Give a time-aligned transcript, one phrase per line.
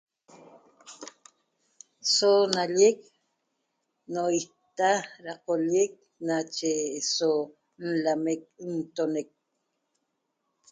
[2.15, 2.97] So nallec
[4.13, 4.89] no'oita
[5.23, 5.91] da qollec
[6.27, 6.71] nache
[7.13, 7.29] so
[7.87, 8.41] l-lamec
[8.75, 9.27] ntonec